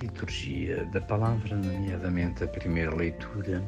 liturgia 0.00 0.84
da 0.86 1.00
palavra, 1.00 1.56
nomeadamente 1.56 2.44
a 2.44 2.48
primeira 2.48 2.94
leitura, 2.94 3.62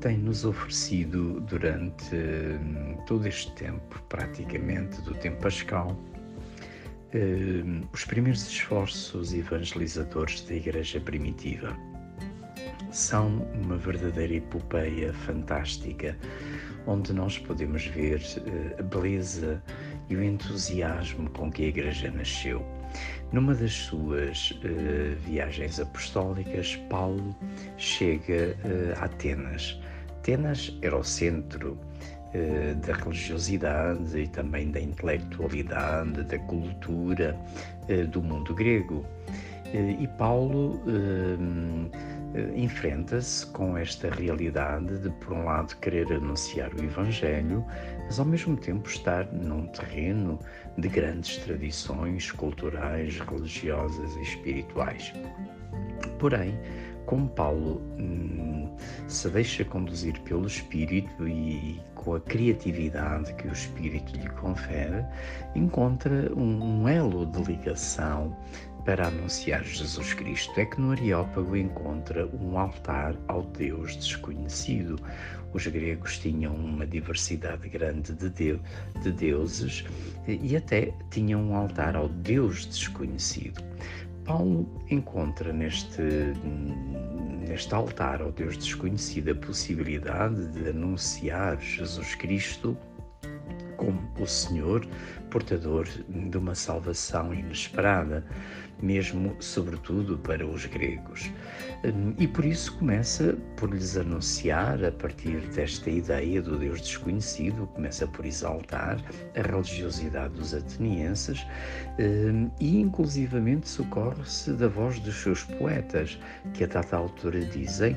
tem-nos 0.00 0.44
oferecido 0.44 1.40
durante 1.42 2.14
hum, 2.14 2.96
todo 3.06 3.26
este 3.26 3.52
tempo, 3.52 4.02
praticamente 4.08 5.00
do 5.02 5.14
tempo 5.14 5.40
pascal, 5.40 5.96
hum, 7.14 7.82
os 7.92 8.04
primeiros 8.04 8.46
esforços 8.48 9.32
evangelizadores 9.32 10.42
da 10.42 10.54
Igreja 10.54 11.00
primitiva. 11.00 11.76
São 12.90 13.38
uma 13.62 13.76
verdadeira 13.76 14.34
epopeia 14.34 15.12
fantástica, 15.12 16.16
onde 16.86 17.12
nós 17.12 17.38
podemos 17.38 17.86
ver 17.86 18.20
eh, 18.44 18.76
a 18.78 18.82
beleza 18.82 19.62
e 20.08 20.16
o 20.16 20.22
entusiasmo 20.22 21.28
com 21.30 21.50
que 21.50 21.64
a 21.64 21.68
Igreja 21.68 22.10
nasceu. 22.10 22.64
Numa 23.32 23.54
das 23.54 23.72
suas 23.72 24.50
uh, 24.50 25.16
viagens 25.24 25.80
apostólicas, 25.80 26.76
Paulo 26.90 27.34
chega 27.78 28.54
uh, 28.64 29.00
a 29.00 29.06
Atenas. 29.06 29.80
Atenas 30.18 30.76
era 30.82 30.96
o 30.96 31.02
centro 31.02 31.72
uh, 31.72 32.74
da 32.86 32.92
religiosidade 32.92 34.18
e 34.18 34.28
também 34.28 34.70
da 34.70 34.80
intelectualidade, 34.80 36.22
da 36.24 36.38
cultura 36.40 37.36
do 38.10 38.22
mundo 38.22 38.54
grego. 38.54 39.04
e 39.72 40.06
Paulo 40.16 40.80
enfrenta-se 42.54 43.46
com 43.46 43.76
esta 43.76 44.10
realidade 44.10 44.98
de, 44.98 45.10
por 45.10 45.32
um 45.34 45.44
lado, 45.44 45.76
querer 45.78 46.12
anunciar 46.12 46.72
o 46.74 46.82
Evangelho, 46.82 47.64
mas 48.04 48.18
ao 48.18 48.26
mesmo 48.26 48.56
tempo 48.56 48.88
estar 48.88 49.26
num 49.32 49.66
terreno 49.66 50.38
de 50.78 50.88
grandes 50.88 51.38
tradições 51.38 52.30
culturais, 52.30 53.18
religiosas 53.20 54.16
e 54.16 54.22
espirituais. 54.22 55.12
Porém, 56.18 56.58
como 57.06 57.28
Paulo 57.30 57.82
hum, 57.98 58.74
se 59.08 59.28
deixa 59.28 59.64
conduzir 59.64 60.18
pelo 60.20 60.46
Espírito 60.46 61.26
e 61.26 61.80
com 61.94 62.14
a 62.14 62.20
criatividade 62.20 63.34
que 63.34 63.48
o 63.48 63.52
Espírito 63.52 64.16
lhe 64.16 64.28
confere, 64.30 65.04
encontra 65.54 66.32
um 66.34 66.88
elo 66.88 67.26
de 67.26 67.42
ligação 67.42 68.36
para 68.84 69.08
anunciar 69.08 69.64
Jesus 69.64 70.14
Cristo. 70.14 70.58
É 70.58 70.64
que 70.64 70.80
no 70.80 70.92
Areópago 70.92 71.56
encontra 71.56 72.26
um 72.26 72.58
altar 72.58 73.16
ao 73.28 73.42
Deus 73.42 73.96
desconhecido. 73.96 74.98
Os 75.52 75.66
gregos 75.66 76.18
tinham 76.18 76.54
uma 76.54 76.86
diversidade 76.86 77.68
grande 77.68 78.12
de, 78.12 78.30
de, 78.30 78.60
de 79.02 79.12
deuses 79.12 79.84
e 80.26 80.56
até 80.56 80.92
tinham 81.10 81.42
um 81.42 81.54
altar 81.54 81.94
ao 81.94 82.08
Deus 82.08 82.66
desconhecido. 82.66 83.62
Paulo 84.24 84.68
encontra 84.90 85.52
neste, 85.52 86.02
neste 87.46 87.74
altar 87.74 88.22
ao 88.22 88.30
Deus 88.32 88.56
desconhecido 88.56 89.32
a 89.32 89.34
possibilidade 89.34 90.46
de 90.48 90.68
anunciar 90.68 91.60
Jesus 91.60 92.14
Cristo 92.14 92.76
como 93.82 94.00
o 94.20 94.26
Senhor, 94.28 94.86
portador 95.28 95.88
de 96.08 96.38
uma 96.38 96.54
salvação 96.54 97.34
inesperada, 97.34 98.24
mesmo 98.80 99.34
sobretudo 99.40 100.18
para 100.18 100.46
os 100.46 100.66
gregos. 100.66 101.30
E 102.16 102.28
por 102.28 102.44
isso 102.44 102.78
começa 102.78 103.36
por 103.56 103.74
lhes 103.74 103.96
anunciar, 103.96 104.84
a 104.84 104.92
partir 104.92 105.40
desta 105.48 105.90
ideia 105.90 106.40
do 106.40 106.56
Deus 106.56 106.80
desconhecido, 106.80 107.66
começa 107.74 108.06
por 108.06 108.24
exaltar 108.24 109.02
a 109.36 109.42
religiosidade 109.42 110.34
dos 110.34 110.54
atenienses 110.54 111.44
e 112.60 112.80
inclusivamente 112.80 113.68
socorre-se 113.68 114.52
da 114.52 114.68
voz 114.68 115.00
dos 115.00 115.16
seus 115.16 115.42
poetas, 115.42 116.20
que 116.54 116.62
a 116.62 116.68
dada 116.68 116.96
altura 116.96 117.40
dizem 117.46 117.96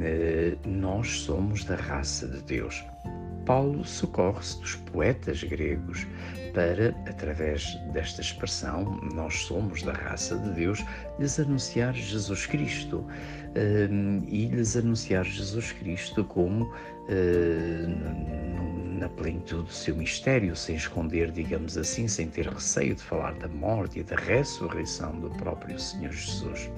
eh, 0.00 0.56
nós 0.64 1.20
somos 1.20 1.64
da 1.64 1.74
raça 1.74 2.26
de 2.28 2.40
Deus. 2.42 2.84
Paulo 3.44 3.84
socorre-se 3.84 4.60
dos 4.60 4.76
poetas 4.76 5.42
gregos 5.42 6.06
para, 6.54 6.90
através 7.08 7.74
desta 7.92 8.20
expressão, 8.20 8.98
nós 9.12 9.34
somos 9.42 9.82
da 9.82 9.92
raça 9.92 10.38
de 10.38 10.50
Deus, 10.50 10.84
lhes 11.18 11.38
anunciar 11.38 11.92
Jesus 11.92 12.46
Cristo 12.46 13.04
um, 13.90 14.22
e 14.28 14.46
lhes 14.46 14.76
anunciar 14.76 15.24
Jesus 15.24 15.72
Cristo 15.72 16.24
como 16.24 16.64
uh, 16.64 18.34
na 18.98 19.08
plenitude 19.08 19.64
do 19.64 19.72
seu 19.72 19.96
mistério, 19.96 20.54
sem 20.54 20.76
esconder, 20.76 21.32
digamos 21.32 21.76
assim, 21.76 22.06
sem 22.06 22.28
ter 22.28 22.46
receio 22.46 22.94
de 22.94 23.02
falar 23.02 23.34
da 23.34 23.48
morte 23.48 23.98
e 23.98 24.02
da 24.04 24.16
ressurreição 24.16 25.18
do 25.20 25.30
próprio 25.30 25.78
Senhor 25.78 26.12
Jesus. 26.12 26.70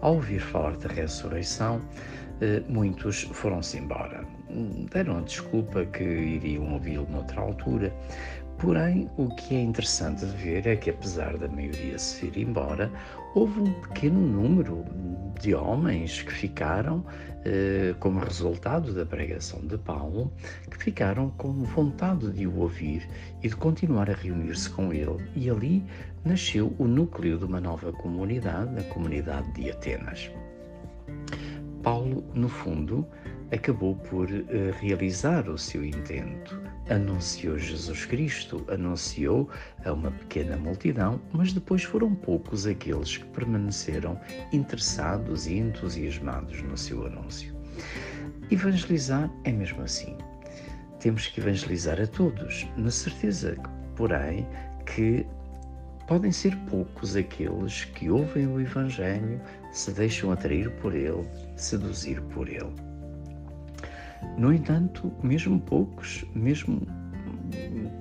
Ao 0.00 0.14
ouvir 0.14 0.40
falar 0.40 0.76
da 0.76 0.88
ressurreição, 0.88 1.80
muitos 2.68 3.22
foram-se 3.32 3.78
embora. 3.78 4.24
Deram 4.92 5.18
a 5.18 5.20
desculpa 5.22 5.84
que 5.86 6.04
iriam 6.04 6.72
ouvi-lo 6.72 7.06
noutra 7.10 7.40
altura, 7.40 7.92
Porém, 8.58 9.08
o 9.16 9.28
que 9.36 9.54
é 9.54 9.62
interessante 9.62 10.26
de 10.26 10.36
ver 10.36 10.66
é 10.66 10.74
que, 10.74 10.90
apesar 10.90 11.38
da 11.38 11.46
maioria 11.46 11.96
se 11.96 12.26
ir 12.26 12.38
embora, 12.38 12.90
houve 13.32 13.60
um 13.60 13.72
pequeno 13.82 14.18
número 14.20 14.84
de 15.40 15.54
homens 15.54 16.22
que 16.22 16.32
ficaram, 16.32 17.04
eh, 17.44 17.94
como 18.00 18.18
resultado 18.18 18.92
da 18.92 19.06
pregação 19.06 19.60
de 19.60 19.78
Paulo, 19.78 20.32
que 20.68 20.76
ficaram 20.76 21.30
com 21.30 21.52
vontade 21.52 22.32
de 22.32 22.48
o 22.48 22.58
ouvir 22.58 23.08
e 23.44 23.48
de 23.48 23.54
continuar 23.54 24.10
a 24.10 24.14
reunir-se 24.14 24.68
com 24.70 24.92
ele. 24.92 25.24
E 25.36 25.48
ali 25.48 25.84
nasceu 26.24 26.74
o 26.80 26.84
núcleo 26.84 27.38
de 27.38 27.44
uma 27.44 27.60
nova 27.60 27.92
comunidade, 27.92 28.76
a 28.76 28.82
comunidade 28.92 29.52
de 29.52 29.70
Atenas. 29.70 30.32
Paulo, 31.88 32.22
no 32.34 32.50
fundo, 32.50 33.08
acabou 33.50 33.96
por 33.96 34.28
uh, 34.28 34.44
realizar 34.78 35.48
o 35.48 35.56
seu 35.56 35.82
intento. 35.82 36.60
Anunciou 36.90 37.56
Jesus 37.56 38.04
Cristo, 38.04 38.62
anunciou 38.68 39.48
a 39.86 39.94
uma 39.94 40.10
pequena 40.10 40.54
multidão, 40.58 41.18
mas 41.32 41.54
depois 41.54 41.82
foram 41.82 42.14
poucos 42.14 42.66
aqueles 42.66 43.16
que 43.16 43.24
permaneceram 43.28 44.20
interessados 44.52 45.46
e 45.46 45.56
entusiasmados 45.56 46.60
no 46.60 46.76
seu 46.76 47.06
anúncio. 47.06 47.56
Evangelizar 48.50 49.32
é 49.44 49.50
mesmo 49.50 49.80
assim. 49.80 50.14
Temos 51.00 51.26
que 51.28 51.40
evangelizar 51.40 51.98
a 51.98 52.06
todos, 52.06 52.66
na 52.76 52.90
certeza, 52.90 53.56
porém, 53.96 54.46
que 54.84 55.26
podem 56.08 56.32
ser 56.32 56.56
poucos 56.70 57.14
aqueles 57.14 57.84
que 57.84 58.10
ouvem 58.10 58.46
o 58.46 58.58
Evangelho, 58.58 59.38
se 59.70 59.92
deixam 59.92 60.32
atrair 60.32 60.70
por 60.76 60.94
ele, 60.94 61.28
seduzir 61.54 62.20
por 62.22 62.48
ele. 62.48 62.72
No 64.38 64.52
entanto, 64.52 65.12
mesmo 65.22 65.60
poucos, 65.60 66.24
mesmo 66.34 66.80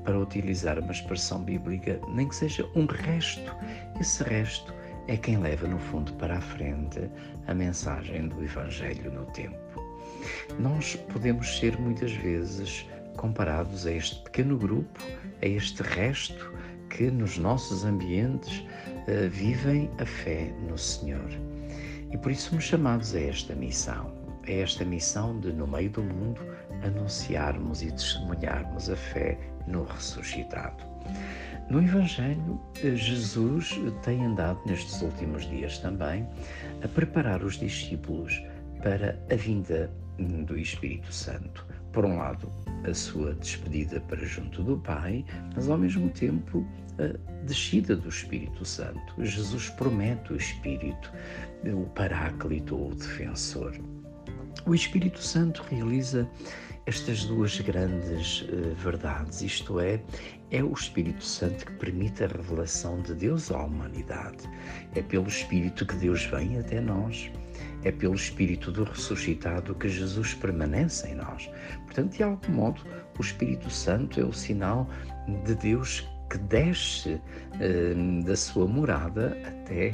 para 0.06 0.18
utilizar 0.18 0.79
uma 0.79 0.91
expressão 0.91 1.44
bíblica, 1.44 2.00
nem 2.13 2.29
que 2.29 2.35
seja 2.35 2.68
um 2.75 2.85
resto, 2.85 3.53
esse 4.00 4.24
resto 4.24 4.74
é 5.07 5.18
quem 5.18 5.38
leva 5.38 5.68
no 5.68 5.78
fundo 5.78 6.13
para 6.13 6.38
a 6.38 6.41
frente 6.41 7.09
a 7.47 7.53
mensagem 7.53 8.29
do 8.29 8.41
Evangelho 8.41 9.12
no 9.12 9.25
tempo. 9.28 9.57
Nós 10.59 10.95
podemos 11.12 11.59
ser 11.59 11.78
muitas 11.78 12.13
vezes 12.13 12.88
comparados 13.18 13.85
a 13.85 13.91
este 13.91 14.22
pequeno 14.24 14.57
grupo, 14.57 15.00
a 15.41 15.45
este 15.45 15.84
resto 15.84 16.53
que 16.97 17.09
nos 17.09 17.38
nossos 17.38 17.85
ambientes 17.85 18.66
uh, 19.08 19.30
vivem 19.30 19.90
a 20.00 20.06
fé 20.06 20.52
no 20.68 20.78
Senhor. 20.78 21.30
E 22.12 22.18
por 22.18 22.31
isso 22.31 22.50
somos 22.50 22.66
chamados 22.66 23.16
a 23.16 23.22
esta 23.22 23.53
missão 23.53 24.18
é 24.47 24.62
esta 24.62 24.85
missão 24.85 25.40
de, 25.40 25.52
no 25.52 25.68
meio 25.68 25.90
do 25.90 26.02
mundo, 26.02 26.41
anunciarmos 26.84 27.81
e 27.81 27.91
testemunharmos 27.91 28.90
a 28.90 28.96
fé 28.96 29.38
no 29.68 29.84
ressuscitado. 29.84 30.84
No 31.69 31.81
Evangelho, 31.81 32.60
Jesus 32.95 33.77
tem 34.04 34.24
andado 34.24 34.60
nestes 34.66 35.01
últimos 35.01 35.48
dias 35.50 35.80
também 35.80 36.25
a 36.81 36.88
preparar 36.88 37.44
os 37.44 37.60
discípulos 37.60 38.42
para 38.81 39.19
a 39.30 39.36
vinda 39.36 39.92
do 40.18 40.57
Espírito 40.57 41.12
Santo. 41.13 41.66
Por 41.92 42.06
um 42.06 42.18
lado, 42.18 42.50
a 42.89 42.94
sua 42.94 43.33
despedida 43.33 44.00
para 44.01 44.25
junto 44.25 44.63
do 44.63 44.77
Pai, 44.77 45.25
mas 45.56 45.69
ao 45.69 45.77
mesmo 45.77 46.10
tempo 46.10 46.66
a 46.99 47.45
descida 47.45 47.95
do 47.95 48.09
Espírito 48.09 48.65
Santo. 48.65 49.13
Jesus 49.23 49.69
promete 49.69 50.33
o 50.33 50.35
Espírito, 50.35 51.11
o 51.65 51.85
Paráclito 51.91 52.75
ou 52.75 52.91
o 52.91 52.95
Defensor. 52.95 53.73
O 54.65 54.75
Espírito 54.75 55.19
Santo 55.19 55.63
realiza 55.69 56.27
estas 56.88 57.25
duas 57.25 57.59
grandes 57.59 58.41
uh, 58.44 58.73
verdades, 58.75 59.41
isto 59.41 59.79
é, 59.79 60.01
é 60.51 60.63
o 60.63 60.71
Espírito 60.71 61.23
Santo 61.23 61.65
que 61.65 61.73
permite 61.73 62.23
a 62.23 62.27
revelação 62.27 63.01
de 63.01 63.13
Deus 63.13 63.51
à 63.51 63.61
humanidade. 63.61 64.49
É 64.95 65.01
pelo 65.01 65.27
Espírito 65.27 65.85
que 65.85 65.95
Deus 65.97 66.23
vem 66.25 66.57
até 66.57 66.79
nós. 66.79 67.29
É 67.83 67.91
pelo 67.91 68.15
Espírito 68.15 68.71
do 68.71 68.85
ressuscitado 68.85 69.75
que 69.75 69.89
Jesus 69.89 70.33
permanece 70.33 71.09
em 71.09 71.15
nós. 71.15 71.49
Portanto, 71.85 72.15
de 72.15 72.23
algum 72.23 72.53
modo, 72.53 72.81
o 73.17 73.21
Espírito 73.21 73.69
Santo 73.69 74.19
é 74.19 74.23
o 74.23 74.31
sinal 74.31 74.89
de 75.45 75.55
Deus 75.55 76.07
que 76.29 76.38
desce 76.38 77.13
uh, 77.13 78.24
da 78.24 78.35
sua 78.35 78.68
morada 78.68 79.38
até 79.45 79.94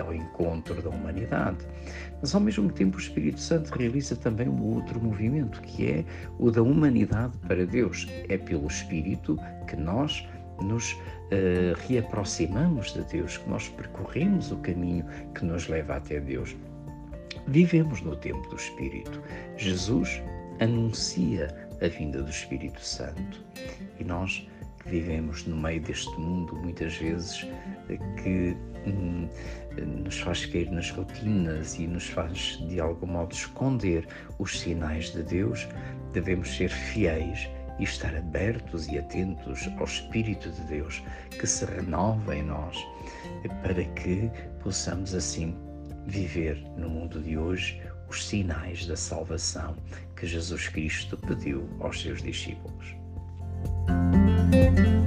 ao 0.00 0.14
encontro 0.14 0.80
da 0.82 0.90
humanidade. 0.90 1.58
Mas 2.20 2.34
ao 2.34 2.40
mesmo 2.40 2.70
tempo 2.70 2.96
o 2.96 3.00
Espírito 3.00 3.40
Santo 3.40 3.70
realiza 3.76 4.14
também 4.16 4.48
um 4.48 4.62
outro 4.62 5.00
movimento, 5.00 5.60
que 5.62 5.90
é 5.90 6.04
o 6.38 6.50
da 6.50 6.62
humanidade 6.62 7.36
para 7.48 7.64
Deus. 7.66 8.06
É 8.28 8.36
pelo 8.36 8.66
Espírito 8.66 9.38
que 9.66 9.76
nós 9.76 10.26
nos 10.62 10.92
uh, 10.92 11.76
reaproximamos 11.88 12.92
de 12.92 13.02
Deus, 13.04 13.38
que 13.38 13.48
nós 13.48 13.68
percorremos 13.68 14.52
o 14.52 14.56
caminho 14.58 15.04
que 15.34 15.44
nos 15.44 15.68
leva 15.68 15.96
até 15.96 16.20
Deus. 16.20 16.54
Vivemos 17.46 18.02
no 18.02 18.14
tempo 18.16 18.46
do 18.48 18.56
Espírito. 18.56 19.20
Jesus 19.56 20.22
anuncia 20.60 21.48
a 21.82 21.88
vinda 21.88 22.22
do 22.22 22.30
Espírito 22.30 22.80
Santo 22.84 23.42
e 23.98 24.04
nós 24.04 24.46
vivemos 24.86 25.46
no 25.46 25.56
meio 25.56 25.80
deste 25.80 26.10
mundo, 26.18 26.56
muitas 26.56 26.96
vezes 26.96 27.46
que 28.22 28.56
hum, 28.86 29.28
nos 30.04 30.20
faz 30.20 30.46
cair 30.46 30.70
nas 30.70 30.90
rotinas 30.90 31.78
e 31.78 31.86
nos 31.86 32.08
faz 32.08 32.58
de 32.68 32.80
algum 32.80 33.06
modo 33.06 33.32
esconder 33.32 34.06
os 34.38 34.60
sinais 34.60 35.12
de 35.12 35.22
Deus, 35.22 35.68
devemos 36.12 36.54
ser 36.54 36.70
fiéis 36.70 37.48
e 37.78 37.84
estar 37.84 38.14
abertos 38.14 38.86
e 38.88 38.98
atentos 38.98 39.68
ao 39.78 39.84
Espírito 39.84 40.50
de 40.50 40.60
Deus 40.62 41.02
que 41.30 41.46
se 41.46 41.64
renova 41.64 42.36
em 42.36 42.42
nós, 42.42 42.76
para 43.62 43.84
que 43.84 44.30
possamos 44.62 45.14
assim 45.14 45.56
viver 46.06 46.56
no 46.76 46.88
mundo 46.88 47.20
de 47.20 47.38
hoje 47.38 47.80
os 48.08 48.26
sinais 48.26 48.86
da 48.86 48.96
salvação 48.96 49.76
que 50.16 50.26
Jesus 50.26 50.68
Cristo 50.68 51.16
pediu 51.16 51.68
aos 51.80 52.02
seus 52.02 52.22
discípulos. 52.22 52.99
Thank 54.50 54.78
you. 54.78 54.99